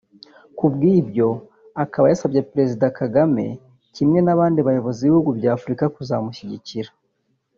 [0.57, 1.27] kubw’ibyo
[1.83, 3.45] akaba yasabye Perezida Kagame
[3.95, 6.91] kimwe n’abandi bayobozi b’ibihugu bya Afurika kuzamushyigikira